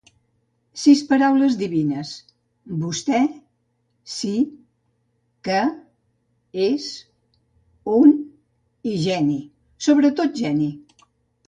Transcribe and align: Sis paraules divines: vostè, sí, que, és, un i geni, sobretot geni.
Sis 0.83 1.01
paraules 1.09 1.57
divines: 1.59 2.13
vostè, 2.85 3.19
sí, 4.15 4.31
que, 5.49 5.61
és, 6.71 6.89
un 8.01 8.17
i 8.95 8.97
geni, 9.07 9.39
sobretot 9.91 10.45
geni. 10.45 10.71